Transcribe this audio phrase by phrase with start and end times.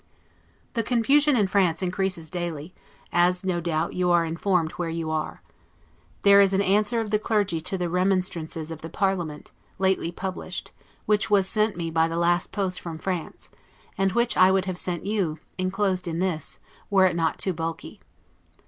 [0.73, 2.73] The confusion in France increases daily,
[3.13, 5.43] as, no doubt, you are informed where you are.
[6.23, 10.71] There is an answer of the clergy to the remonstrances of the parliament, lately published,
[11.05, 13.51] which was sent me by the last post from France,
[13.95, 16.57] and which I would have sent you, inclosed in this,
[16.89, 17.99] were it not too bulky.